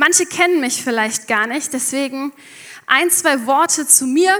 [0.00, 2.32] Manche kennen mich vielleicht gar nicht, deswegen
[2.86, 4.32] ein, zwei Worte zu mir.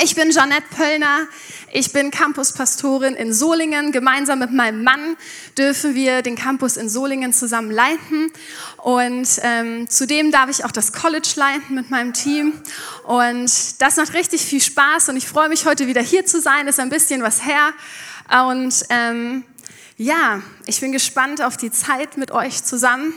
[0.00, 1.26] Ich bin Jeanette Pöllner.
[1.72, 3.90] Ich bin Campuspastorin in Solingen.
[3.90, 5.16] Gemeinsam mit meinem Mann
[5.58, 8.30] dürfen wir den Campus in Solingen zusammen leiten.
[8.76, 12.52] Und ähm, zudem darf ich auch das College leiten mit meinem Team.
[13.02, 15.08] Und das macht richtig viel Spaß.
[15.08, 16.68] Und ich freue mich, heute wieder hier zu sein.
[16.68, 17.72] Ist ein bisschen was her.
[18.48, 19.44] Und ähm,
[19.96, 23.12] ja, ich bin gespannt auf die Zeit mit euch zusammen.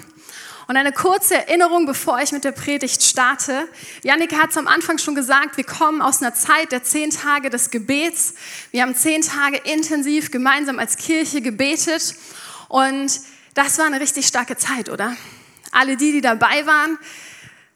[0.69, 3.67] Und eine kurze Erinnerung, bevor ich mit der Predigt starte.
[4.03, 7.49] Janik hat es am Anfang schon gesagt, wir kommen aus einer Zeit der zehn Tage
[7.49, 8.35] des Gebets.
[8.69, 12.13] Wir haben zehn Tage intensiv gemeinsam als Kirche gebetet.
[12.67, 13.19] Und
[13.55, 15.17] das war eine richtig starke Zeit, oder?
[15.71, 16.99] Alle die, die dabei waren,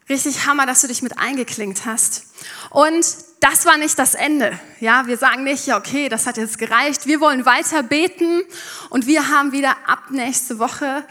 [0.07, 2.27] richtig Hammer, dass du dich mit eingeklingt hast.
[2.69, 3.07] Und
[3.39, 4.59] das war nicht das Ende.
[4.79, 7.07] Ja, wir sagen nicht, ja, okay, das hat jetzt gereicht.
[7.07, 8.43] Wir wollen weiter beten
[8.91, 11.03] und wir haben wieder ab nächste Woche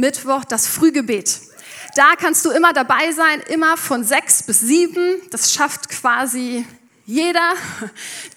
[0.00, 1.40] Mittwoch das Frühgebet.
[1.94, 5.20] Da kannst du immer dabei sein, immer von sechs bis sieben.
[5.30, 6.64] Das schafft quasi
[7.10, 7.54] jeder,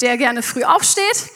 [0.01, 1.29] der gerne früh aufsteht.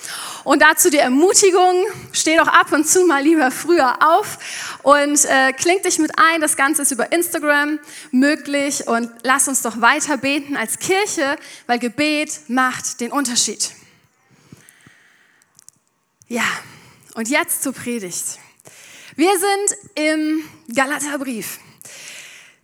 [0.43, 4.39] Und dazu die Ermutigung, steh doch ab und zu mal lieber früher auf
[4.81, 6.41] und äh, kling dich mit ein.
[6.41, 7.79] Das Ganze ist über Instagram
[8.11, 13.71] möglich und lass uns doch weiter beten als Kirche, weil Gebet macht den Unterschied.
[16.27, 16.45] Ja,
[17.13, 18.39] und jetzt zur Predigt.
[19.17, 20.43] Wir sind im
[20.75, 21.57] Galaterbrief.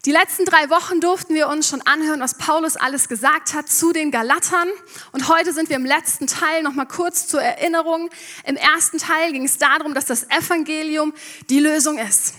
[0.05, 3.91] Die letzten drei Wochen durften wir uns schon anhören, was Paulus alles gesagt hat zu
[3.91, 4.69] den Galatern.
[5.13, 8.11] Und heute sind wir im letzten Teil noch mal kurz zur Erinnerung.
[8.45, 11.15] Im ersten Teil ging es darum, dass das Evangelium
[11.49, 12.35] die Lösung ist.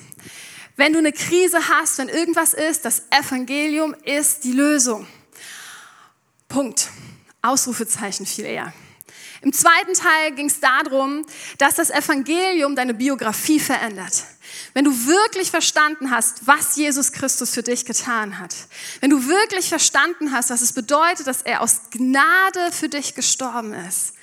[0.76, 5.08] Wenn du eine Krise hast, wenn irgendwas ist, das Evangelium ist die Lösung.
[6.46, 6.88] Punkt.
[7.42, 8.72] Ausrufezeichen viel eher.
[9.44, 11.26] Im zweiten Teil ging es darum,
[11.58, 14.24] dass das Evangelium deine Biografie verändert.
[14.72, 18.54] Wenn du wirklich verstanden hast, was Jesus Christus für dich getan hat,
[19.00, 23.74] wenn du wirklich verstanden hast, was es bedeutet, dass er aus Gnade für dich gestorben
[23.74, 24.14] ist,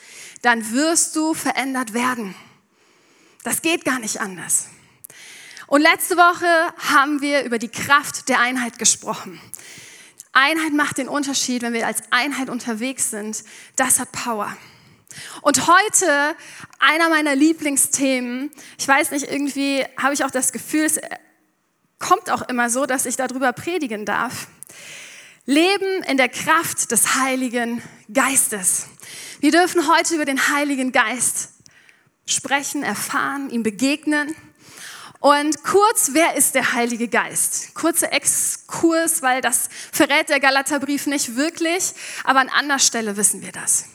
[0.41, 2.33] dann wirst du verändert werden.
[3.43, 4.69] Das geht gar nicht anders.
[5.67, 9.39] Und letzte Woche haben wir über die Kraft der Einheit gesprochen.
[10.33, 13.43] Einheit macht den Unterschied, wenn wir als Einheit unterwegs sind.
[13.75, 14.57] Das hat Power.
[15.41, 16.35] Und heute
[16.79, 20.99] einer meiner Lieblingsthemen, ich weiß nicht, irgendwie habe ich auch das Gefühl, es
[21.99, 24.47] kommt auch immer so, dass ich darüber predigen darf.
[25.45, 27.81] Leben in der Kraft des Heiligen
[28.13, 28.87] Geistes.
[29.39, 31.49] Wir dürfen heute über den Heiligen Geist
[32.25, 34.35] sprechen, erfahren, ihm begegnen.
[35.19, 37.75] Und kurz, wer ist der Heilige Geist?
[37.75, 43.51] Kurzer Exkurs, weil das verrät der Galaterbrief nicht wirklich, aber an anderer Stelle wissen wir
[43.51, 43.85] das.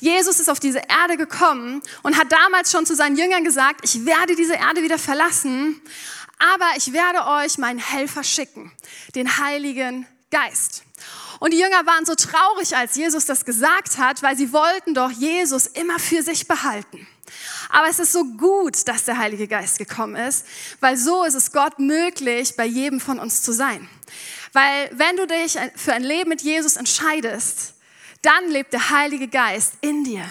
[0.00, 4.04] Jesus ist auf diese Erde gekommen und hat damals schon zu seinen Jüngern gesagt, ich
[4.04, 5.80] werde diese Erde wieder verlassen,
[6.38, 8.72] aber ich werde euch meinen Helfer schicken,
[9.14, 10.82] den Heiligen Geist.
[11.38, 15.10] Und die Jünger waren so traurig, als Jesus das gesagt hat, weil sie wollten doch
[15.10, 17.06] Jesus immer für sich behalten.
[17.68, 20.46] Aber es ist so gut, dass der Heilige Geist gekommen ist,
[20.80, 23.88] weil so ist es Gott möglich, bei jedem von uns zu sein.
[24.52, 27.74] Weil wenn du dich für ein Leben mit Jesus entscheidest,
[28.26, 30.24] dann lebt der Heilige Geist in dir.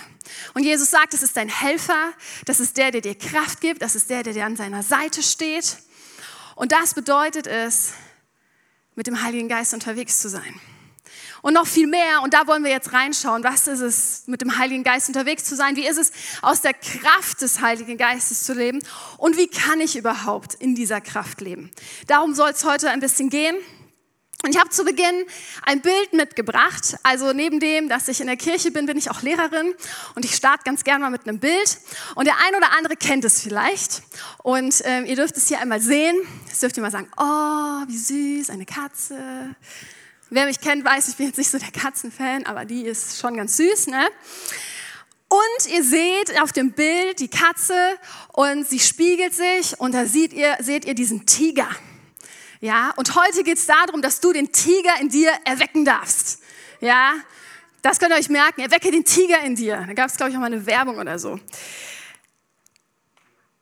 [0.53, 2.11] Und Jesus sagt, es ist dein Helfer,
[2.45, 5.23] das ist der, der dir Kraft gibt, das ist der, der dir an seiner Seite
[5.23, 5.77] steht.
[6.55, 7.93] Und das bedeutet es,
[8.95, 10.59] mit dem Heiligen Geist unterwegs zu sein.
[11.41, 14.57] Und noch viel mehr, und da wollen wir jetzt reinschauen, was ist es, mit dem
[14.57, 15.75] Heiligen Geist unterwegs zu sein?
[15.75, 18.79] Wie ist es, aus der Kraft des Heiligen Geistes zu leben?
[19.17, 21.69] Und wie kann ich überhaupt in dieser Kraft leben?
[22.07, 23.55] Darum soll es heute ein bisschen gehen.
[24.45, 25.25] Und ich habe zu Beginn
[25.63, 26.97] ein Bild mitgebracht.
[27.01, 29.73] Also neben dem, dass ich in der Kirche bin, bin ich auch Lehrerin
[30.13, 31.79] und ich starte ganz gerne mal mit einem Bild.
[32.13, 34.03] Und der ein oder andere kennt es vielleicht.
[34.43, 36.15] Und ähm, ihr dürft es hier einmal sehen.
[36.45, 39.17] Jetzt dürft ihr mal sagen, oh, wie süß, eine Katze.
[40.29, 43.37] Wer mich kennt, weiß, ich bin jetzt nicht so der Katzenfan, aber die ist schon
[43.37, 44.05] ganz süß, ne?
[45.27, 47.97] Und ihr seht auf dem Bild die Katze
[48.33, 51.67] und sie spiegelt sich und da seht ihr, seht ihr diesen Tiger.
[52.61, 56.41] Ja, und heute geht es darum, dass du den Tiger in dir erwecken darfst.
[56.79, 57.15] Ja,
[57.81, 58.61] das könnt ihr euch merken.
[58.61, 59.83] Erwecke den Tiger in dir.
[59.87, 61.39] Da gab es, glaube ich, auch mal eine Werbung oder so.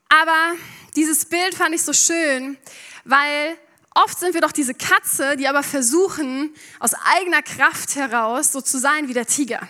[0.10, 0.54] Aber
[0.96, 2.58] dieses Bild fand ich so schön,
[3.04, 3.58] weil
[3.96, 8.78] oft sind wir doch diese Katze, die aber versuchen, aus eigener Kraft heraus so zu
[8.78, 9.68] sein wie der Tiger.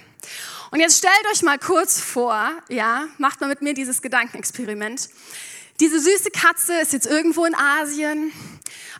[0.72, 5.10] Und jetzt stellt euch mal kurz vor, ja, macht mal mit mir dieses Gedankenexperiment.
[5.80, 8.32] Diese süße Katze ist jetzt irgendwo in Asien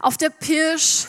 [0.04, 1.08] auf der Pirsch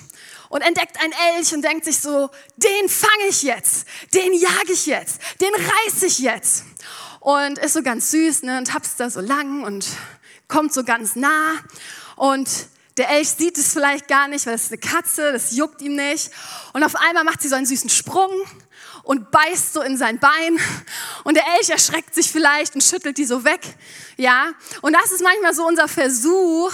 [0.49, 4.87] und entdeckt ein Elch und denkt sich so, den fange ich jetzt, den jage ich
[4.87, 6.64] jetzt, den reiße ich jetzt.
[7.20, 9.87] Und ist so ganz süß ne, und tapst da so lang und
[10.46, 11.52] kommt so ganz nah.
[12.17, 12.49] Und
[12.96, 15.96] Der Elch sieht es vielleicht gar nicht, weil es ist eine Katze, das juckt ihm
[15.96, 16.31] nicht.
[16.75, 18.31] Und auf einmal macht sie so einen süßen Sprung
[19.02, 20.61] und beißt so in sein Bein.
[21.25, 23.62] Und der Elch erschreckt sich vielleicht und schüttelt die so weg.
[24.17, 24.52] Ja.
[24.81, 26.73] Und das ist manchmal so unser Versuch,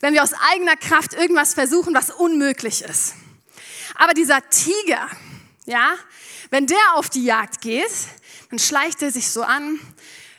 [0.00, 3.14] wenn wir aus eigener Kraft irgendwas versuchen, was unmöglich ist.
[3.94, 5.08] Aber dieser Tiger,
[5.64, 5.94] ja,
[6.50, 7.90] wenn der auf die Jagd geht,
[8.50, 9.80] dann schleicht er sich so an.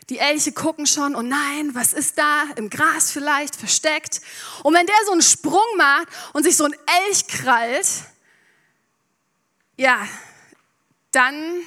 [0.09, 2.43] Die Elche gucken schon, oh nein, was ist da?
[2.55, 4.21] Im Gras vielleicht, versteckt.
[4.63, 6.75] Und wenn der so einen Sprung macht und sich so ein
[7.05, 7.87] Elch krallt,
[9.75, 10.07] ja,
[11.11, 11.61] dann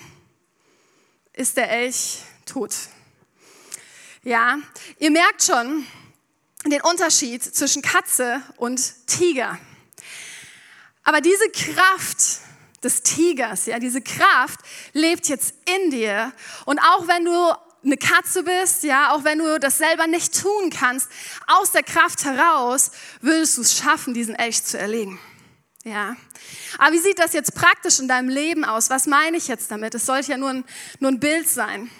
[1.34, 2.74] ist der Elch tot.
[4.22, 4.58] Ja,
[4.98, 5.86] ihr merkt schon
[6.66, 9.58] den Unterschied zwischen Katze und Tiger.
[11.02, 12.40] Aber diese Kraft
[12.82, 14.60] des Tigers, ja, diese Kraft
[14.92, 16.32] lebt jetzt in dir.
[16.66, 17.52] Und auch wenn du
[17.82, 21.08] eine Katze bist, ja, auch wenn du das selber nicht tun kannst,
[21.46, 22.90] aus der Kraft heraus
[23.20, 25.18] würdest du es schaffen, diesen Elch zu erlegen.
[25.84, 26.14] Ja.
[26.78, 28.90] Aber wie sieht das jetzt praktisch in deinem Leben aus?
[28.90, 29.94] Was meine ich jetzt damit?
[29.94, 30.64] Es sollte ja nur ein,
[30.98, 31.90] nur ein Bild sein.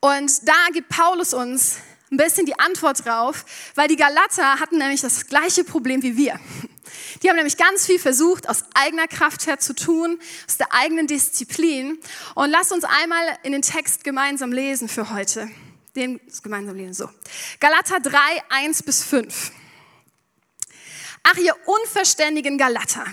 [0.00, 1.76] Und da gibt Paulus uns
[2.14, 3.44] ein bisschen die Antwort drauf,
[3.74, 6.38] weil die Galater hatten nämlich das gleiche Problem wie wir.
[7.22, 11.06] Die haben nämlich ganz viel versucht, aus eigener Kraft her zu tun, aus der eigenen
[11.06, 11.98] Disziplin.
[12.34, 15.50] Und lasst uns einmal in den Text gemeinsam lesen für heute.
[15.96, 17.10] Den gemeinsam lesen, so.
[17.60, 18.18] Galater 3,
[18.50, 19.52] 1 bis 5.
[21.22, 23.06] Ach, ihr unverständigen Galater.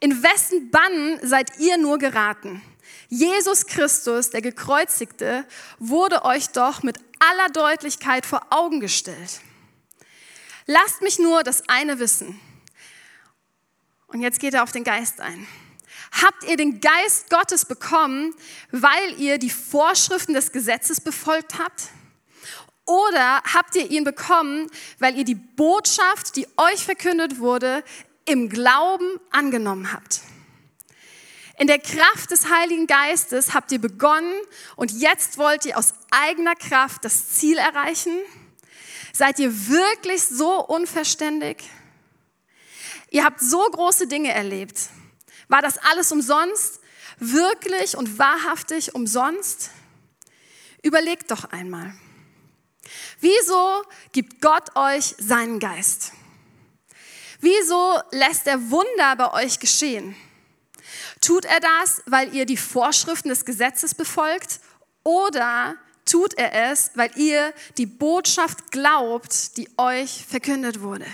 [0.00, 2.62] In wessen Bann seid ihr nur geraten?
[3.08, 5.44] Jesus Christus, der Gekreuzigte,
[5.78, 9.40] wurde euch doch mit aller Deutlichkeit vor Augen gestellt.
[10.66, 12.40] Lasst mich nur das eine wissen.
[14.08, 15.46] Und jetzt geht er auf den Geist ein.
[16.12, 18.34] Habt ihr den Geist Gottes bekommen,
[18.72, 21.88] weil ihr die Vorschriften des Gesetzes befolgt habt?
[22.84, 24.68] Oder habt ihr ihn bekommen,
[24.98, 27.84] weil ihr die Botschaft, die euch verkündet wurde,
[28.24, 30.22] im Glauben angenommen habt?
[31.60, 34.32] In der Kraft des Heiligen Geistes habt ihr begonnen
[34.76, 38.18] und jetzt wollt ihr aus eigener Kraft das Ziel erreichen?
[39.12, 41.58] Seid ihr wirklich so unverständig?
[43.10, 44.88] Ihr habt so große Dinge erlebt.
[45.48, 46.80] War das alles umsonst?
[47.18, 49.68] Wirklich und wahrhaftig umsonst?
[50.82, 51.92] Überlegt doch einmal.
[53.20, 56.12] Wieso gibt Gott euch seinen Geist?
[57.40, 60.16] Wieso lässt er Wunder bei euch geschehen?
[61.20, 64.60] Tut er das, weil ihr die Vorschriften des Gesetzes befolgt
[65.02, 65.76] oder
[66.06, 71.06] tut er es, weil ihr die Botschaft glaubt, die euch verkündet wurde?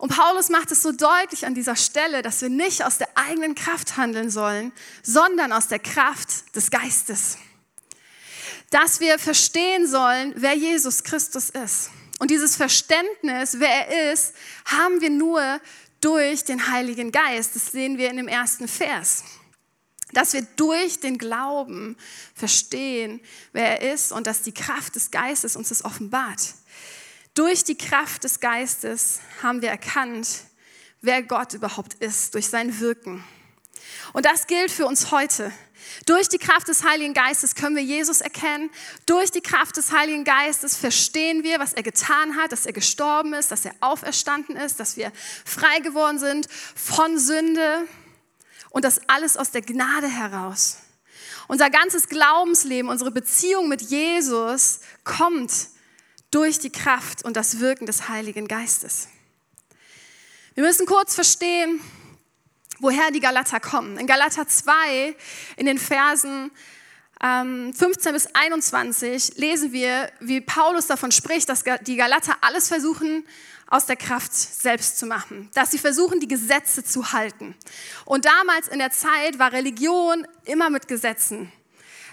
[0.00, 3.54] Und Paulus macht es so deutlich an dieser Stelle, dass wir nicht aus der eigenen
[3.54, 4.72] Kraft handeln sollen,
[5.02, 7.36] sondern aus der Kraft des Geistes.
[8.70, 11.90] Dass wir verstehen sollen, wer Jesus Christus ist.
[12.18, 14.34] Und dieses Verständnis, wer er ist,
[14.64, 15.60] haben wir nur
[16.00, 17.54] durch den Heiligen Geist.
[17.54, 19.24] Das sehen wir in dem ersten Vers.
[20.12, 21.96] Dass wir durch den Glauben
[22.34, 23.20] verstehen,
[23.52, 26.54] wer er ist und dass die Kraft des Geistes uns das offenbart.
[27.34, 30.28] Durch die Kraft des Geistes haben wir erkannt,
[31.00, 33.24] wer Gott überhaupt ist, durch sein Wirken.
[34.12, 35.52] Und das gilt für uns heute.
[36.06, 38.70] Durch die Kraft des Heiligen Geistes können wir Jesus erkennen.
[39.06, 43.34] Durch die Kraft des Heiligen Geistes verstehen wir, was er getan hat, dass er gestorben
[43.34, 45.12] ist, dass er auferstanden ist, dass wir
[45.44, 47.86] frei geworden sind von Sünde
[48.70, 50.78] und das alles aus der Gnade heraus.
[51.48, 55.52] Unser ganzes Glaubensleben, unsere Beziehung mit Jesus kommt
[56.30, 59.08] durch die Kraft und das Wirken des Heiligen Geistes.
[60.54, 61.80] Wir müssen kurz verstehen,
[62.80, 63.96] woher die Galater kommen.
[63.98, 65.14] In Galater 2,
[65.56, 66.50] in den Versen
[67.20, 73.26] 15 ähm, bis 21, lesen wir, wie Paulus davon spricht, dass die Galater alles versuchen,
[73.66, 77.54] aus der Kraft selbst zu machen, dass sie versuchen, die Gesetze zu halten.
[78.04, 81.52] Und damals in der Zeit war Religion immer mit Gesetzen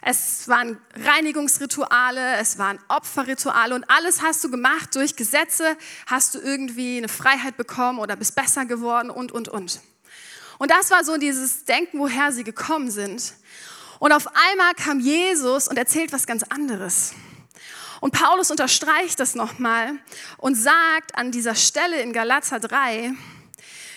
[0.02, 6.40] es waren Reinigungsrituale, es waren Opferrituale und alles hast du gemacht durch Gesetze, hast du
[6.40, 9.82] irgendwie eine Freiheit bekommen oder bist besser geworden und, und, und.
[10.58, 13.34] Und das war so dieses Denken, woher sie gekommen sind.
[14.00, 17.14] Und auf einmal kam Jesus und erzählt was ganz anderes.
[18.00, 19.94] Und Paulus unterstreicht das nochmal
[20.38, 23.14] und sagt an dieser Stelle in Galater 3,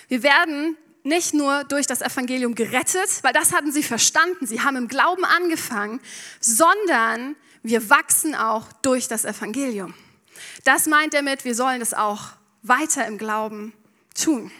[0.07, 4.75] wir werden nicht nur durch das Evangelium gerettet, weil das hatten sie verstanden, sie haben
[4.75, 5.99] im Glauben angefangen,
[6.39, 9.93] sondern wir wachsen auch durch das Evangelium.
[10.63, 12.29] Das meint er mit, wir sollen das auch
[12.63, 13.73] weiter im Glauben
[14.15, 14.51] tun.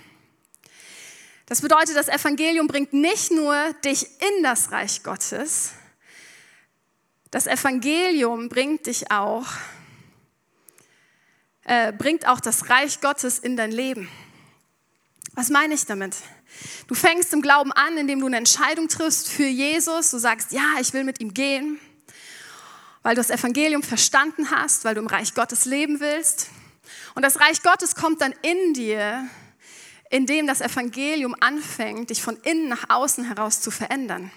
[1.51, 5.72] Das bedeutet, das Evangelium bringt nicht nur dich in das Reich Gottes,
[7.29, 9.48] das Evangelium bringt dich auch
[11.65, 14.10] äh, bringt auch das Reich Gottes in dein Leben.
[15.34, 16.15] Was meine ich damit?
[16.88, 20.12] Du fängst im Glauben an, indem du eine Entscheidung triffst für Jesus.
[20.12, 21.81] Du sagst, ja, ich will mit ihm gehen,
[23.03, 26.48] weil du das Evangelium verstanden hast, weil du im Reich Gottes leben willst.
[27.13, 29.29] Und das Reich Gottes kommt dann in dir,
[30.12, 34.30] indem das Evangelium anfängt, dich von innen nach außen heraus zu verändern.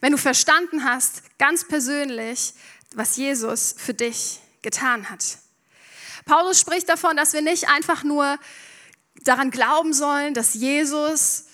[0.00, 2.52] Wenn du verstanden hast, ganz persönlich,
[2.94, 5.38] was Jesus für dich getan hat.
[6.26, 8.38] Paulus spricht davon, dass wir nicht einfach nur
[9.24, 11.46] daran glauben sollen, dass Jesus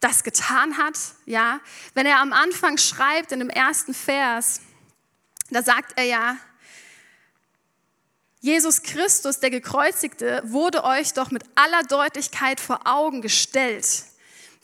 [0.00, 1.60] das getan hat, ja.
[1.94, 4.60] Wenn er am Anfang schreibt in dem ersten Vers,
[5.50, 6.36] da sagt er ja,
[8.42, 13.86] Jesus Christus, der Gekreuzigte, wurde euch doch mit aller Deutlichkeit vor Augen gestellt.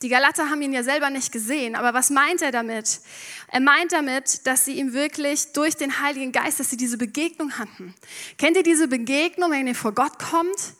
[0.03, 2.99] Die Galater haben ihn ja selber nicht gesehen, aber was meint er damit?
[3.47, 7.57] Er meint damit, dass sie ihm wirklich durch den Heiligen Geist, dass sie diese Begegnung
[7.57, 7.95] hatten.
[8.37, 10.75] Kennt ihr diese Begegnung, wenn ihr vor Gott kommt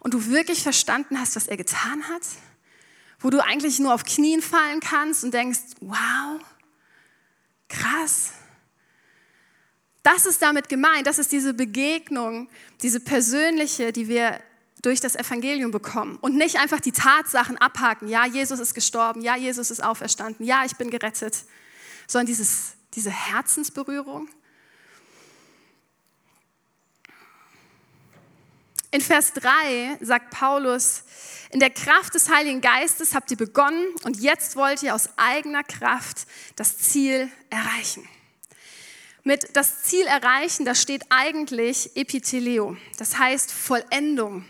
[0.00, 2.22] und du wirklich verstanden hast, was er getan hat?
[3.18, 6.38] Wo du eigentlich nur auf Knien fallen kannst und denkst, wow,
[7.68, 8.32] krass,
[10.06, 12.48] das ist damit gemeint, das ist diese Begegnung,
[12.80, 14.40] diese persönliche, die wir
[14.80, 16.16] durch das Evangelium bekommen.
[16.20, 18.06] Und nicht einfach die Tatsachen abhaken.
[18.06, 21.38] Ja, Jesus ist gestorben, ja, Jesus ist auferstanden, ja, ich bin gerettet,
[22.06, 24.28] sondern dieses, diese Herzensberührung.
[28.92, 31.02] In Vers 3 sagt Paulus,
[31.50, 35.64] in der Kraft des Heiligen Geistes habt ihr begonnen und jetzt wollt ihr aus eigener
[35.64, 38.08] Kraft das Ziel erreichen
[39.26, 44.44] mit das Ziel erreichen, da steht eigentlich Epithelio, das heißt Vollendung.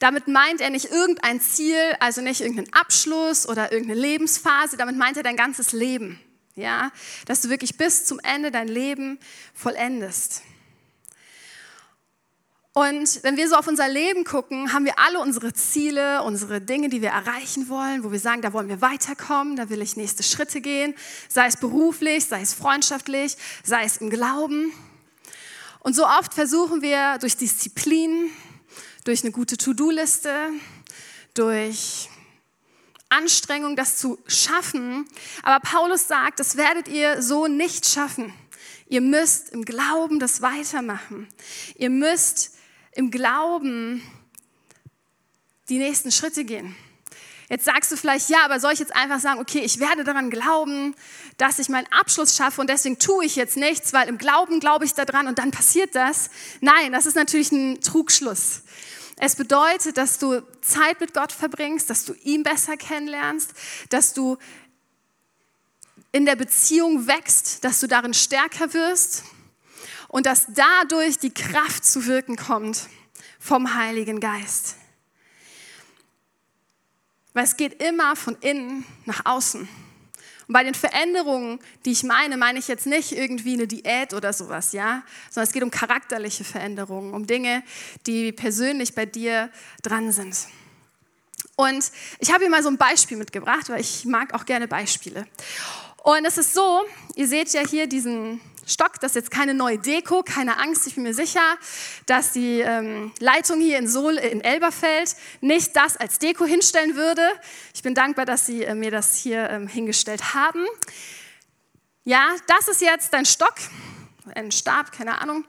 [0.00, 5.16] Damit meint er nicht irgendein Ziel, also nicht irgendeinen Abschluss oder irgendeine Lebensphase, damit meint
[5.16, 6.20] er dein ganzes Leben.
[6.56, 6.90] Ja,
[7.26, 9.20] dass du wirklich bis zum Ende dein Leben
[9.54, 10.42] vollendest.
[12.78, 16.88] Und wenn wir so auf unser Leben gucken, haben wir alle unsere Ziele, unsere Dinge,
[16.88, 20.22] die wir erreichen wollen, wo wir sagen, da wollen wir weiterkommen, da will ich nächste
[20.22, 20.94] Schritte gehen,
[21.28, 24.72] sei es beruflich, sei es freundschaftlich, sei es im Glauben.
[25.80, 28.30] Und so oft versuchen wir durch Disziplin,
[29.02, 30.30] durch eine gute To-Do-Liste,
[31.34, 32.08] durch
[33.08, 35.08] Anstrengung, das zu schaffen.
[35.42, 38.32] Aber Paulus sagt, das werdet ihr so nicht schaffen.
[38.86, 41.26] Ihr müsst im Glauben das weitermachen.
[41.74, 42.52] Ihr müsst
[42.98, 44.02] im Glauben
[45.68, 46.74] die nächsten Schritte gehen.
[47.48, 50.30] Jetzt sagst du vielleicht, ja, aber soll ich jetzt einfach sagen, okay, ich werde daran
[50.30, 50.96] glauben,
[51.36, 54.84] dass ich meinen Abschluss schaffe und deswegen tue ich jetzt nichts, weil im Glauben glaube
[54.84, 56.28] ich daran und dann passiert das.
[56.60, 58.62] Nein, das ist natürlich ein Trugschluss.
[59.16, 63.52] Es bedeutet, dass du Zeit mit Gott verbringst, dass du ihn besser kennenlernst,
[63.90, 64.38] dass du
[66.10, 69.22] in der Beziehung wächst, dass du darin stärker wirst
[70.08, 72.88] und dass dadurch die Kraft zu wirken kommt
[73.38, 74.76] vom Heiligen Geist.
[77.34, 79.60] Weil es geht immer von innen nach außen.
[80.48, 84.32] Und bei den Veränderungen, die ich meine, meine ich jetzt nicht irgendwie eine Diät oder
[84.32, 87.62] sowas, ja, sondern es geht um charakterliche Veränderungen, um Dinge,
[88.06, 89.50] die persönlich bei dir
[89.82, 90.36] dran sind.
[91.54, 95.26] Und ich habe hier mal so ein Beispiel mitgebracht, weil ich mag auch gerne Beispiele.
[96.02, 96.84] Und es ist so,
[97.14, 99.00] ihr seht ja hier diesen Stock.
[99.00, 100.86] Das ist jetzt keine neue Deko, keine Angst.
[100.86, 101.56] Ich bin mir sicher,
[102.06, 107.22] dass die ähm, Leitung hier in, Sol, in Elberfeld nicht das als Deko hinstellen würde.
[107.74, 110.64] Ich bin dankbar, dass Sie äh, mir das hier ähm, hingestellt haben.
[112.04, 113.54] Ja, das ist jetzt dein Stock,
[114.34, 115.44] ein Stab, keine Ahnung.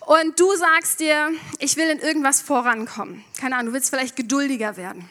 [0.00, 3.24] Und du sagst dir, ich will in irgendwas vorankommen.
[3.38, 5.08] Keine Ahnung, du willst vielleicht geduldiger werden.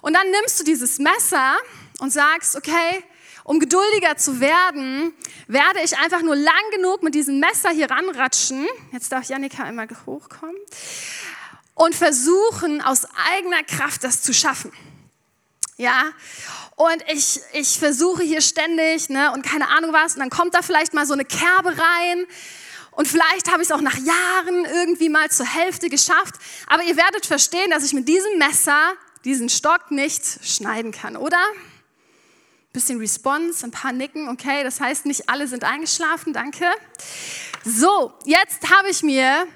[0.00, 1.56] Und dann nimmst du dieses Messer
[1.98, 3.02] und sagst, okay,
[3.48, 5.14] um geduldiger zu werden,
[5.46, 8.68] werde ich einfach nur lang genug mit diesem Messer hier ranratschen.
[8.92, 10.54] Jetzt darf Janika einmal hochkommen.
[11.72, 14.70] Und versuchen, aus eigener Kraft das zu schaffen.
[15.78, 16.10] Ja,
[16.76, 20.60] und ich, ich versuche hier ständig, ne, und keine Ahnung was, und dann kommt da
[20.60, 22.26] vielleicht mal so eine Kerbe rein.
[22.90, 26.34] Und vielleicht habe ich es auch nach Jahren irgendwie mal zur Hälfte geschafft.
[26.66, 28.92] Aber ihr werdet verstehen, dass ich mit diesem Messer
[29.24, 31.40] diesen Stock nicht schneiden kann, oder?
[32.78, 36.64] Bisschen Response, ein paar Nicken, okay, das heißt, nicht alle sind eingeschlafen, danke.
[37.64, 39.46] So, jetzt habe ich mir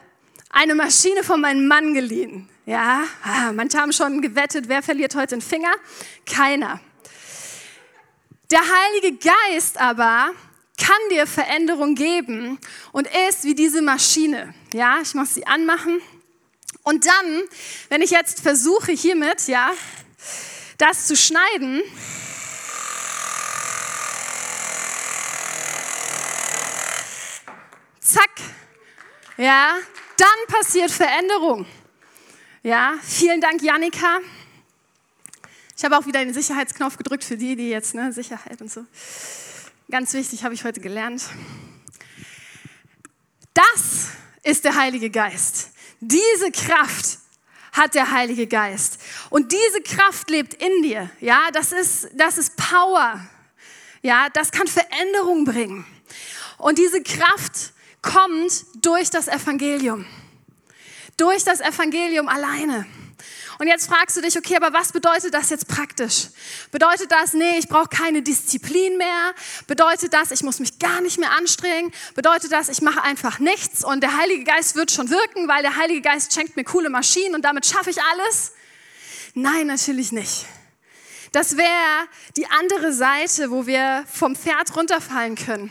[0.50, 2.48] eine Maschine von meinem Mann geliehen.
[2.66, 5.72] Ja, ah, manche haben schon gewettet, wer verliert heute den Finger?
[6.26, 6.80] Keiner.
[8.50, 10.32] Der Heilige Geist aber
[10.76, 12.58] kann dir Veränderung geben
[12.90, 14.52] und ist wie diese Maschine.
[14.72, 16.00] Ja, ich muss sie anmachen.
[16.82, 17.42] Und dann,
[17.88, 19.70] wenn ich jetzt versuche hiermit, ja,
[20.78, 21.82] das zu schneiden,
[28.02, 28.30] zack,
[29.36, 29.76] ja,
[30.16, 31.66] dann passiert Veränderung.
[32.62, 34.20] Ja, vielen Dank, Janika.
[35.76, 38.84] Ich habe auch wieder den Sicherheitsknopf gedrückt für die, die jetzt, ne, Sicherheit und so.
[39.90, 41.24] Ganz wichtig, habe ich heute gelernt.
[43.54, 44.08] Das
[44.42, 45.70] ist der Heilige Geist.
[46.00, 47.18] Diese Kraft
[47.72, 49.00] hat der Heilige Geist.
[49.30, 51.10] Und diese Kraft lebt in dir.
[51.20, 53.20] Ja, das ist, das ist Power.
[54.02, 55.86] Ja, das kann Veränderung bringen.
[56.58, 60.04] Und diese Kraft kommt durch das Evangelium.
[61.16, 62.86] Durch das Evangelium alleine.
[63.58, 66.28] Und jetzt fragst du dich, okay, aber was bedeutet das jetzt praktisch?
[66.72, 69.34] Bedeutet das, nee, ich brauche keine Disziplin mehr?
[69.68, 71.92] Bedeutet das, ich muss mich gar nicht mehr anstrengen?
[72.14, 75.76] Bedeutet das, ich mache einfach nichts und der Heilige Geist wird schon wirken, weil der
[75.76, 78.52] Heilige Geist schenkt mir coole Maschinen und damit schaffe ich alles?
[79.34, 80.46] Nein, natürlich nicht.
[81.30, 85.70] Das wäre die andere Seite, wo wir vom Pferd runterfallen können.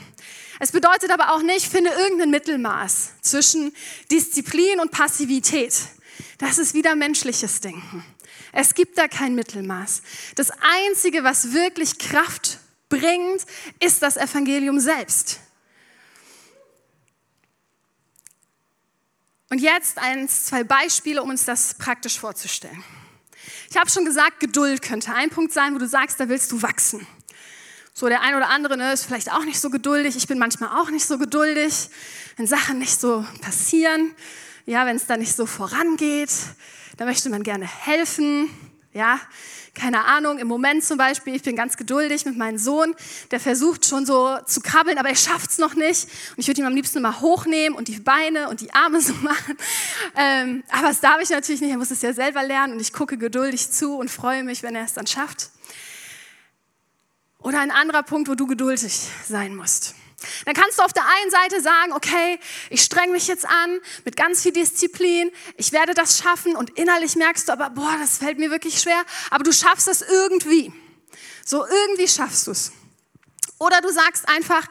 [0.63, 3.73] Es bedeutet aber auch nicht, finde irgendein Mittelmaß zwischen
[4.11, 5.73] Disziplin und Passivität.
[6.37, 8.05] Das ist wieder menschliches Denken.
[8.51, 10.03] Es gibt da kein Mittelmaß.
[10.35, 13.43] Das Einzige, was wirklich Kraft bringt,
[13.79, 15.39] ist das Evangelium selbst.
[19.49, 22.83] Und jetzt eins, zwei Beispiele, um uns das praktisch vorzustellen.
[23.71, 26.61] Ich habe schon gesagt, Geduld könnte ein Punkt sein, wo du sagst, da willst du
[26.61, 27.07] wachsen.
[27.93, 30.15] So, der ein oder andere ne, ist vielleicht auch nicht so geduldig.
[30.15, 31.89] Ich bin manchmal auch nicht so geduldig,
[32.37, 34.15] wenn Sachen nicht so passieren
[34.65, 36.31] ja, wenn es da nicht so vorangeht,
[36.97, 38.49] da möchte man gerne helfen,
[38.93, 39.19] ja,
[39.73, 42.93] keine Ahnung, im Moment zum Beispiel, ich bin ganz geduldig mit meinem Sohn,
[43.31, 46.09] der versucht schon so zu krabbeln, aber er schafft es noch nicht.
[46.31, 49.13] Und ich würde ihn am liebsten mal hochnehmen und die Beine und die Arme so
[49.21, 49.57] machen.
[50.17, 52.91] Ähm, aber das darf ich natürlich nicht, er muss es ja selber lernen und ich
[52.91, 55.51] gucke geduldig zu und freue mich, wenn er es dann schafft.
[57.41, 58.93] Oder ein anderer Punkt, wo du geduldig
[59.27, 59.95] sein musst.
[60.45, 64.15] Dann kannst du auf der einen Seite sagen, okay, ich streng mich jetzt an mit
[64.15, 68.37] ganz viel Disziplin, ich werde das schaffen und innerlich merkst du aber, boah, das fällt
[68.37, 70.71] mir wirklich schwer, aber du schaffst es irgendwie.
[71.43, 72.71] So irgendwie schaffst du es.
[73.57, 74.67] Oder du sagst einfach,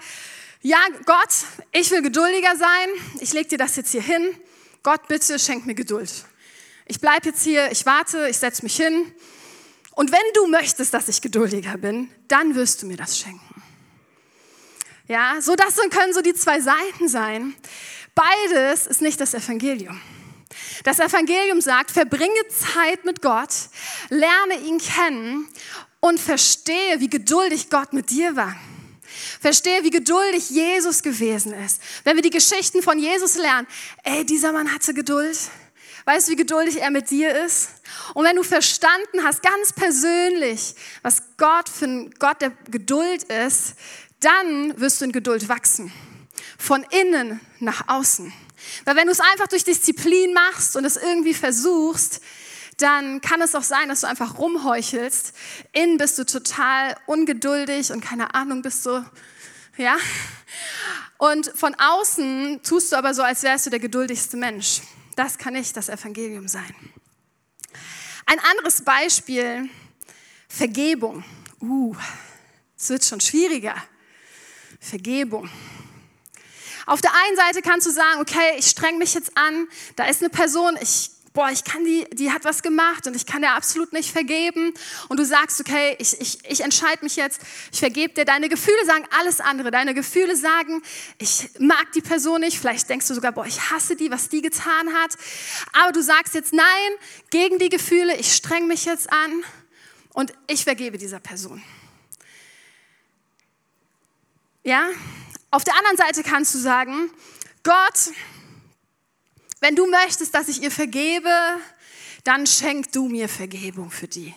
[0.63, 1.31] ja, Gott,
[1.73, 2.89] ich will geduldiger sein,
[3.21, 4.37] ich leg dir das jetzt hier hin.
[4.83, 6.11] Gott, bitte schenk mir Geduld.
[6.87, 9.13] Ich bleibe jetzt hier, ich warte, ich setze mich hin.
[9.93, 13.63] Und wenn du möchtest, dass ich geduldiger bin, dann wirst du mir das schenken.
[15.09, 17.55] Ja, so das können so die zwei Seiten sein.
[18.15, 20.01] Beides ist nicht das Evangelium.
[20.85, 23.51] Das Evangelium sagt, verbringe Zeit mit Gott,
[24.09, 25.49] lerne ihn kennen
[26.01, 28.57] und verstehe, wie geduldig Gott mit dir war.
[29.41, 31.81] Verstehe, wie geduldig Jesus gewesen ist.
[32.05, 33.67] Wenn wir die Geschichten von Jesus lernen,
[34.05, 35.39] ey, dieser Mann hatte Geduld.
[36.05, 37.71] Weißt du, wie geduldig er mit dir ist?
[38.15, 43.75] Und wenn du verstanden hast, ganz persönlich, was Gott für ein Gott der Geduld ist,
[44.21, 45.93] dann wirst du in Geduld wachsen.
[46.59, 48.33] Von innen nach außen.
[48.85, 52.21] Weil wenn du es einfach durch Disziplin machst und es irgendwie versuchst,
[52.79, 55.33] dann kann es auch sein, dass du einfach rumheuchelst.
[55.73, 59.05] Innen bist du total ungeduldig und keine Ahnung bist du,
[59.77, 59.97] ja.
[61.19, 64.81] Und von außen tust du aber so, als wärst du der geduldigste Mensch.
[65.17, 66.75] Das kann nicht das Evangelium sein.
[68.31, 69.69] Ein anderes Beispiel,
[70.47, 71.25] Vergebung.
[71.61, 71.97] Uh,
[72.79, 73.75] es wird schon schwieriger.
[74.79, 75.51] Vergebung.
[76.87, 79.67] Auf der einen Seite kannst du sagen, okay, ich streng mich jetzt an,
[79.97, 83.25] da ist eine Person, ich boah, ich kann die, die hat was gemacht und ich
[83.25, 84.75] kann dir absolut nicht vergeben.
[85.09, 87.41] Und du sagst, okay, ich, ich, ich entscheide mich jetzt,
[87.73, 88.25] ich vergebe dir.
[88.25, 89.71] Deine Gefühle sagen alles andere.
[89.71, 90.83] Deine Gefühle sagen,
[91.19, 92.59] ich mag die Person nicht.
[92.59, 95.17] Vielleicht denkst du sogar, boah, ich hasse die, was die getan hat.
[95.73, 96.65] Aber du sagst jetzt nein
[97.31, 99.45] gegen die Gefühle, ich streng mich jetzt an
[100.13, 101.63] und ich vergebe dieser Person.
[104.65, 104.89] Ja?
[105.53, 107.11] Auf der anderen Seite kannst du sagen,
[107.63, 108.11] Gott,
[109.61, 111.31] wenn du möchtest, dass ich ihr vergebe,
[112.25, 114.35] dann schenk du mir Vergebung für die.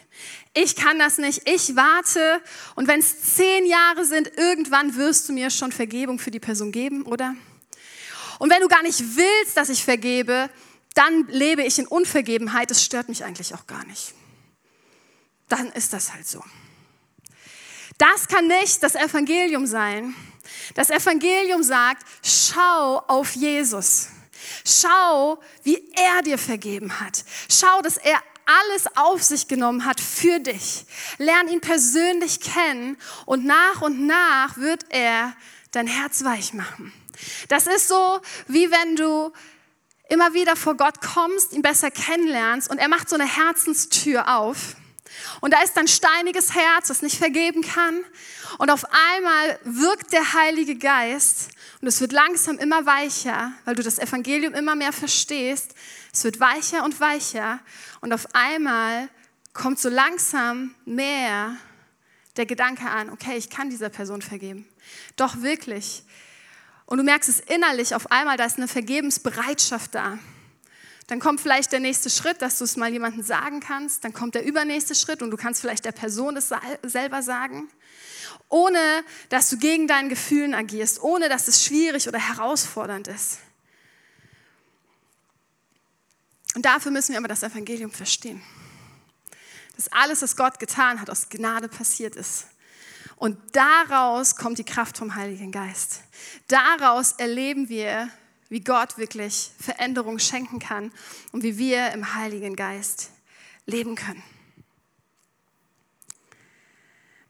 [0.53, 2.41] Ich kann das nicht, ich warte
[2.75, 6.71] und wenn es zehn Jahre sind, irgendwann wirst du mir schon Vergebung für die Person
[6.71, 7.35] geben, oder?
[8.39, 10.49] Und wenn du gar nicht willst, dass ich vergebe,
[10.93, 14.13] dann lebe ich in Unvergebenheit, das stört mich eigentlich auch gar nicht.
[15.49, 16.43] Dann ist das halt so.
[17.97, 20.15] Das kann nicht das Evangelium sein.
[20.75, 24.07] Das Evangelium sagt, schau auf Jesus.
[24.65, 27.23] Schau, wie er dir vergeben hat.
[27.49, 30.85] Schau, dass er alles auf sich genommen hat für dich.
[31.17, 35.33] Lern ihn persönlich kennen und nach und nach wird er
[35.71, 36.93] dein Herz weich machen.
[37.47, 39.31] Das ist so, wie wenn du
[40.09, 44.75] immer wieder vor Gott kommst, ihn besser kennenlernst und er macht so eine Herzenstür auf
[45.41, 48.03] Und da ist ein steiniges Herz, das nicht vergeben kann.
[48.57, 51.49] Und auf einmal wirkt der Heilige Geist
[51.83, 55.75] und es wird langsam immer weicher, weil du das Evangelium immer mehr verstehst.
[56.13, 57.59] Es wird weicher und weicher
[57.99, 59.09] und auf einmal
[59.51, 61.57] kommt so langsam mehr
[62.37, 64.65] der Gedanke an, okay, ich kann dieser Person vergeben.
[65.17, 66.03] Doch wirklich.
[66.85, 70.19] Und du merkst es innerlich auf einmal, da ist eine Vergebensbereitschaft da.
[71.07, 74.05] Dann kommt vielleicht der nächste Schritt, dass du es mal jemandem sagen kannst.
[74.05, 76.49] Dann kommt der übernächste Schritt und du kannst vielleicht der Person es
[76.83, 77.67] selber sagen.
[78.49, 83.39] Ohne dass du gegen deinen Gefühlen agierst, ohne dass es schwierig oder herausfordernd ist.
[86.55, 88.41] Und dafür müssen wir aber das Evangelium verstehen.
[89.75, 92.45] Dass alles, was Gott getan hat, aus Gnade passiert ist.
[93.15, 96.01] Und daraus kommt die Kraft vom Heiligen Geist.
[96.47, 98.09] Daraus erleben wir,
[98.49, 100.91] wie Gott wirklich Veränderung schenken kann
[101.31, 103.09] und wie wir im Heiligen Geist
[103.65, 104.23] leben können.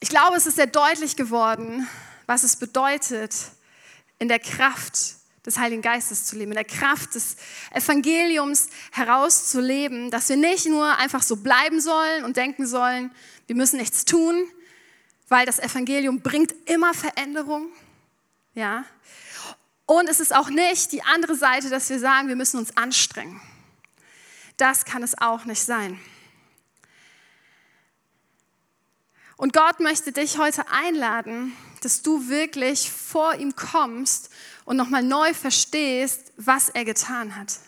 [0.03, 1.87] Ich glaube, es ist sehr deutlich geworden,
[2.25, 3.33] was es bedeutet,
[4.19, 7.37] in der Kraft des Heiligen Geistes zu leben, in der Kraft des
[7.71, 13.15] Evangeliums herauszuleben, dass wir nicht nur einfach so bleiben sollen und denken sollen,
[13.47, 14.43] wir müssen nichts tun,
[15.29, 17.69] weil das Evangelium bringt immer Veränderung,
[18.55, 18.83] ja,
[19.85, 23.39] und es ist auch nicht die andere Seite, dass wir sagen, wir müssen uns anstrengen.
[24.57, 25.97] Das kann es auch nicht sein.
[29.37, 34.29] Und Gott möchte dich heute einladen, dass du wirklich vor ihm kommst
[34.65, 37.59] und nochmal neu verstehst, was er getan hat.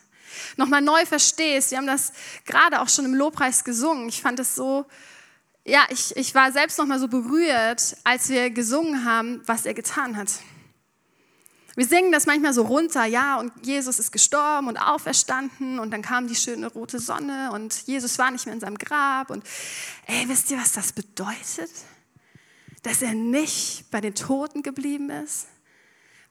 [0.58, 1.72] Nochmal neu verstehst.
[1.72, 2.14] Wir haben das
[2.46, 4.10] gerade auch schon im Lobpreis gesungen.
[4.10, 4.86] Ich fand es so,
[5.66, 10.16] ja, ich, ich war selbst nochmal so berührt, als wir gesungen haben, was er getan
[10.16, 10.30] hat.
[11.76, 16.02] Wir singen das manchmal so runter, ja, und Jesus ist gestorben und auferstanden und dann
[16.02, 19.44] kam die schöne rote Sonne und Jesus war nicht mehr in seinem Grab und
[20.06, 21.72] ey, wisst ihr, was das bedeutet?
[22.84, 25.48] Dass er nicht bei den Toten geblieben ist.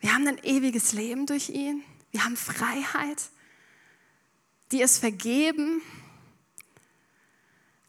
[0.01, 1.83] Wir haben ein ewiges Leben durch ihn.
[2.11, 3.23] Wir haben Freiheit.
[4.73, 5.83] Die ist vergeben.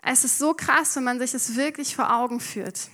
[0.01, 2.89] Es ist so krass, wenn man sich es wirklich vor Augen führt.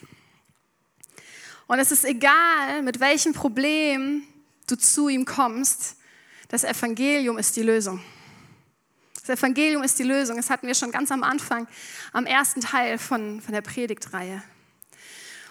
[1.68, 4.24] Und es ist egal, mit welchem Problem
[4.72, 5.98] du zu ihm kommst,
[6.48, 8.02] das Evangelium ist die Lösung.
[9.26, 10.38] Das Evangelium ist die Lösung.
[10.38, 11.68] Das hatten wir schon ganz am Anfang,
[12.12, 14.42] am ersten Teil von, von der Predigtreihe.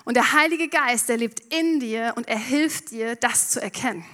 [0.05, 4.05] Und der Heilige Geist, der lebt in dir und er hilft dir, das zu erkennen.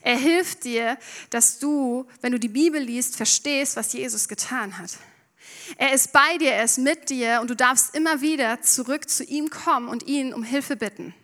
[0.00, 0.98] Er hilft dir,
[1.30, 4.90] dass du, wenn du die Bibel liest, verstehst, was Jesus getan hat.
[5.76, 9.24] Er ist bei dir, er ist mit dir und du darfst immer wieder zurück zu
[9.24, 11.14] ihm kommen und ihn um Hilfe bitten.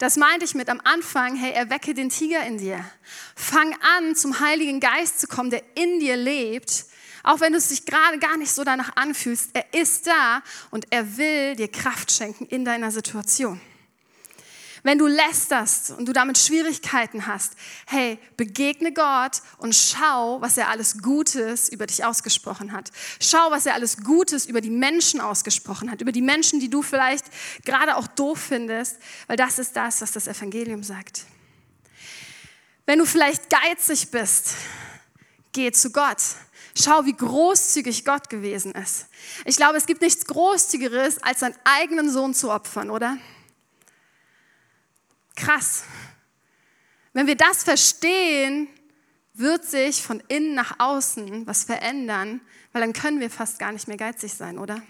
[0.00, 2.82] Das meinte ich mit am Anfang, hey, erwecke den Tiger in dir.
[3.36, 6.86] Fang an, zum Heiligen Geist zu kommen, der in dir lebt.
[7.22, 10.86] Auch wenn du es dich gerade gar nicht so danach anfühlst, er ist da und
[10.88, 13.60] er will dir Kraft schenken in deiner Situation.
[14.82, 17.52] Wenn du lästerst und du damit Schwierigkeiten hast,
[17.86, 22.90] hey, begegne Gott und schau, was er alles Gutes über dich ausgesprochen hat.
[23.20, 26.82] Schau, was er alles Gutes über die Menschen ausgesprochen hat, über die Menschen, die du
[26.82, 27.26] vielleicht
[27.64, 31.24] gerade auch doof findest, weil das ist das, was das Evangelium sagt.
[32.86, 34.54] Wenn du vielleicht geizig bist,
[35.52, 36.18] geh zu Gott.
[36.74, 39.06] Schau, wie großzügig Gott gewesen ist.
[39.44, 43.18] Ich glaube, es gibt nichts Großzügigeres, als seinen eigenen Sohn zu opfern, oder?
[45.40, 45.84] Krass.
[47.14, 48.68] Wenn wir das verstehen,
[49.32, 53.88] wird sich von innen nach außen was verändern, weil dann können wir fast gar nicht
[53.88, 54.82] mehr geizig sein, oder?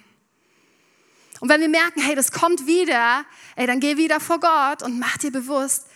[1.38, 4.98] Und wenn wir merken, hey, das kommt wieder, ey, dann geh wieder vor Gott und
[4.98, 5.86] mach dir bewusst,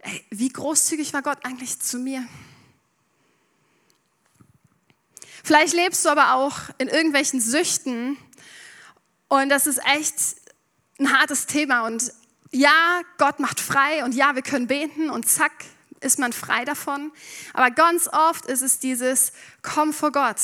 [0.00, 2.24] ey, wie großzügig war Gott eigentlich zu mir?
[5.42, 8.18] Vielleicht lebst du aber auch in irgendwelchen Süchten
[9.28, 10.14] und das ist echt
[11.00, 12.12] ein hartes Thema und
[12.52, 15.52] ja, Gott macht frei und ja, wir können beten und zack,
[16.00, 17.10] ist man frei davon.
[17.54, 20.40] Aber ganz oft ist es dieses Komm vor Gott.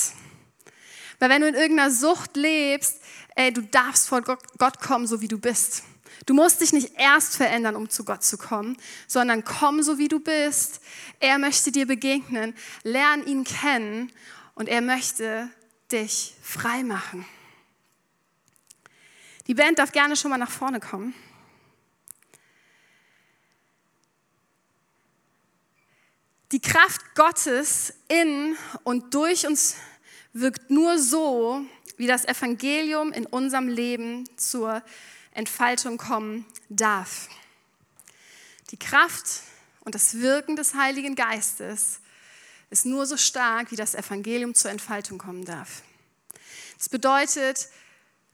[1.19, 3.01] Weil wenn du in irgendeiner Sucht lebst,
[3.35, 5.83] ey, du darfst vor Gott kommen, so wie du bist.
[6.27, 10.09] Du musst dich nicht erst verändern, um zu Gott zu kommen, sondern komm so wie
[10.09, 10.81] du bist.
[11.21, 14.13] Er möchte dir begegnen, lern ihn kennen
[14.55, 15.49] und er möchte
[15.91, 17.25] dich frei machen.
[19.47, 21.15] Die Band darf gerne schon mal nach vorne kommen.
[26.51, 29.77] Die Kraft Gottes in und durch uns
[30.33, 31.63] wirkt nur so,
[31.99, 34.83] wie das Evangelium in unserem Leben zur
[35.33, 37.29] Entfaltung kommen darf.
[38.71, 39.43] Die Kraft
[39.81, 42.01] und das Wirken des Heiligen Geistes
[42.71, 45.83] ist nur so stark, wie das Evangelium zur Entfaltung kommen darf.
[46.79, 47.69] Das bedeutet,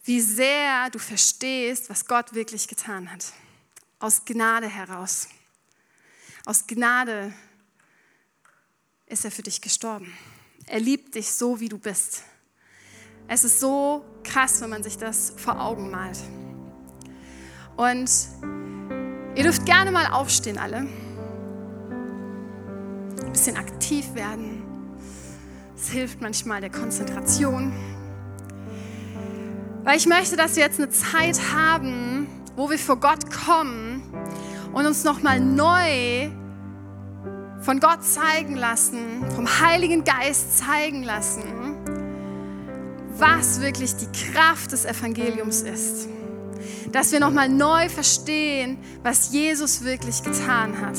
[0.05, 3.33] wie sehr du verstehst, was Gott wirklich getan hat.
[3.99, 5.29] Aus Gnade heraus.
[6.45, 7.33] Aus Gnade
[9.15, 10.13] ist er für dich gestorben.
[10.67, 12.25] Er liebt dich so, wie du bist.
[13.29, 16.19] Es ist so krass, wenn man sich das vor Augen malt.
[17.77, 18.11] Und
[19.37, 20.89] ihr dürft gerne mal aufstehen, alle.
[23.25, 24.63] Ein bisschen aktiv werden.
[25.77, 27.73] Es hilft manchmal der Konzentration.
[29.85, 34.03] Weil ich möchte, dass wir jetzt eine Zeit haben, wo wir vor Gott kommen
[34.73, 36.31] und uns nochmal neu
[37.65, 41.43] von Gott zeigen lassen, vom Heiligen Geist zeigen lassen,
[43.17, 46.09] was wirklich die Kraft des Evangeliums ist.
[46.93, 50.99] Dass wir nochmal neu verstehen, was Jesus wirklich getan hat.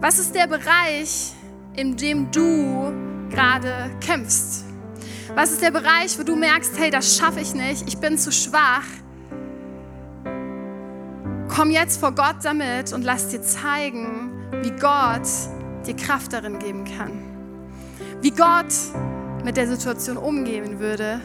[0.00, 1.32] Was ist der Bereich,
[1.74, 2.92] in dem du
[3.30, 4.64] gerade kämpfst?
[5.34, 8.30] Was ist der Bereich, wo du merkst, hey, das schaffe ich nicht, ich bin zu
[8.30, 8.84] schwach?
[11.54, 15.28] Komm jetzt vor Gott damit und lass dir zeigen, wie Gott
[15.86, 17.12] dir Kraft darin geben kann.
[18.22, 18.72] Wie Gott
[19.44, 21.20] mit der Situation umgehen würde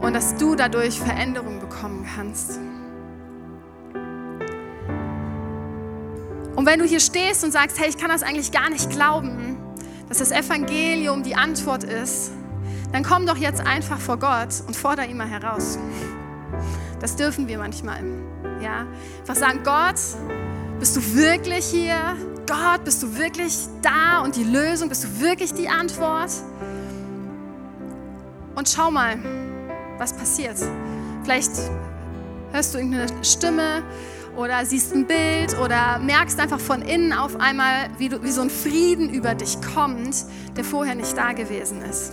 [0.00, 2.58] und dass du dadurch Veränderung bekommen kannst.
[6.56, 9.58] Und wenn du hier stehst und sagst, hey, ich kann das eigentlich gar nicht glauben,
[10.08, 12.30] dass das Evangelium die Antwort ist,
[12.92, 15.78] dann komm doch jetzt einfach vor Gott und fordere ihn mal heraus.
[16.98, 18.25] Das dürfen wir manchmal.
[18.66, 18.84] Ja?
[19.20, 19.94] Einfach sagen, Gott,
[20.80, 22.16] bist du wirklich hier?
[22.48, 24.88] Gott, bist du wirklich da und die Lösung?
[24.88, 26.30] Bist du wirklich die Antwort?
[28.56, 29.18] Und schau mal,
[29.98, 30.56] was passiert.
[31.22, 31.52] Vielleicht
[32.50, 33.84] hörst du irgendeine Stimme
[34.36, 38.42] oder siehst ein Bild oder merkst einfach von innen auf einmal, wie, du, wie so
[38.42, 40.24] ein Frieden über dich kommt,
[40.56, 42.12] der vorher nicht da gewesen ist.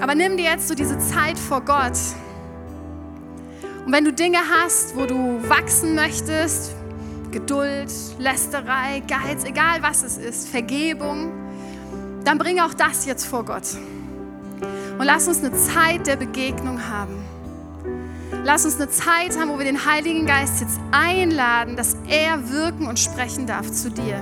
[0.00, 1.96] Aber nimm dir jetzt so diese Zeit vor Gott.
[3.84, 6.74] Und wenn du Dinge hast, wo du wachsen möchtest,
[7.32, 11.32] Geduld, Lästerei, Geiz, egal was es ist, Vergebung,
[12.24, 13.64] dann bring auch das jetzt vor Gott.
[14.98, 17.24] Und lass uns eine Zeit der Begegnung haben.
[18.44, 22.86] Lass uns eine Zeit haben, wo wir den Heiligen Geist jetzt einladen, dass er wirken
[22.86, 24.20] und sprechen darf zu dir.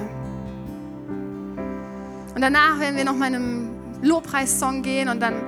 [2.34, 3.70] Und danach werden wir noch mal in einem
[4.02, 5.42] Lobpreissong gehen und dann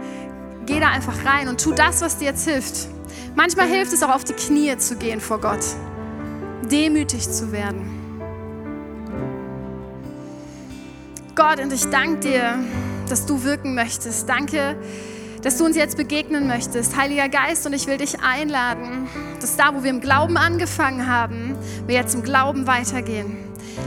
[0.66, 2.88] geh da einfach rein und tu das, was dir jetzt hilft.
[3.34, 5.64] Manchmal hilft es auch auf die Knie zu gehen vor Gott,
[6.70, 7.98] demütig zu werden.
[11.34, 12.58] Gott, und ich danke dir,
[13.08, 14.28] dass du wirken möchtest.
[14.28, 14.76] Danke,
[15.40, 16.94] dass du uns jetzt begegnen möchtest.
[16.94, 19.08] Heiliger Geist, und ich will dich einladen,
[19.40, 23.38] dass da, wo wir im Glauben angefangen haben, wir jetzt im Glauben weitergehen.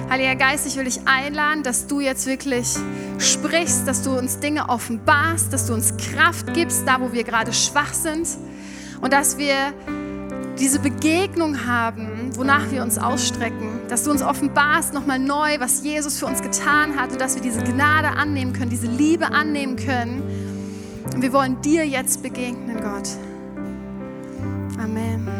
[0.09, 2.75] Heiliger Geist, ich will dich einladen, dass du jetzt wirklich
[3.19, 7.53] sprichst, dass du uns Dinge offenbarst, dass du uns Kraft gibst, da wo wir gerade
[7.53, 8.27] schwach sind
[9.05, 9.71] und dass wir
[10.57, 16.17] diese Begegnung haben, wonach wir uns ausstrecken, dass du uns offenbarst nochmal neu, was Jesus
[16.17, 20.23] für uns getan hat und dass wir diese Gnade annehmen können, diese Liebe annehmen können.
[21.13, 23.09] Und wir wollen dir jetzt begegnen, Gott.
[24.83, 25.34] Amen.